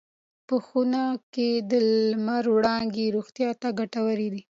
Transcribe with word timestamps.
په 0.47 0.55
خونه 0.65 1.01
کې 1.33 1.49
د 1.71 1.71
لمر 2.09 2.43
وړانګې 2.55 3.05
روغتیا 3.15 3.49
ته 3.61 3.67
ګټورې 3.79 4.27
دي. 4.33 4.41